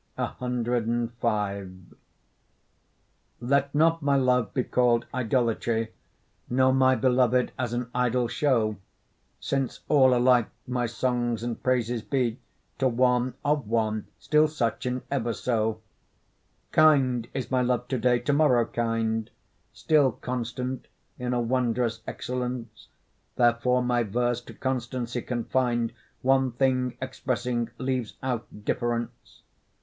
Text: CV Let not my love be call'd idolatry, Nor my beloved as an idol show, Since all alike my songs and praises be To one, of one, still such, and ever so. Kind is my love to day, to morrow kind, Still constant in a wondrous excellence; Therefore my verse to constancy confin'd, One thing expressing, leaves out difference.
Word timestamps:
CV 0.17 1.85
Let 3.39 3.75
not 3.75 4.01
my 4.01 4.15
love 4.15 4.51
be 4.51 4.63
call'd 4.63 5.05
idolatry, 5.13 5.93
Nor 6.49 6.73
my 6.73 6.95
beloved 6.95 7.51
as 7.59 7.71
an 7.73 7.87
idol 7.93 8.27
show, 8.27 8.77
Since 9.39 9.81
all 9.89 10.15
alike 10.15 10.49
my 10.65 10.87
songs 10.87 11.43
and 11.43 11.61
praises 11.61 12.01
be 12.01 12.39
To 12.79 12.87
one, 12.87 13.35
of 13.45 13.67
one, 13.67 14.07
still 14.17 14.47
such, 14.47 14.87
and 14.87 15.03
ever 15.11 15.33
so. 15.33 15.81
Kind 16.71 17.27
is 17.35 17.51
my 17.51 17.61
love 17.61 17.87
to 17.89 17.99
day, 17.99 18.17
to 18.21 18.33
morrow 18.33 18.65
kind, 18.65 19.29
Still 19.71 20.13
constant 20.13 20.87
in 21.19 21.31
a 21.31 21.39
wondrous 21.39 22.01
excellence; 22.07 22.87
Therefore 23.35 23.83
my 23.83 24.01
verse 24.01 24.41
to 24.45 24.55
constancy 24.55 25.21
confin'd, 25.21 25.93
One 26.23 26.53
thing 26.53 26.97
expressing, 27.03 27.69
leaves 27.77 28.15
out 28.23 28.47
difference. 28.65 29.43